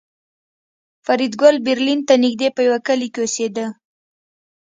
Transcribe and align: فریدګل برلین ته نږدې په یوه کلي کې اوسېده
فریدګل 1.05 1.55
برلین 1.65 1.99
ته 2.07 2.13
نږدې 2.23 2.49
په 2.55 2.61
یوه 2.67 2.79
کلي 2.87 3.07
کې 3.13 3.21
اوسېده 3.23 3.65